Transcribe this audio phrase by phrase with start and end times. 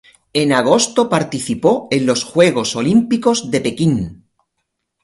[0.33, 4.25] En agosto participó en los Juegos Olímpicos de Pekín.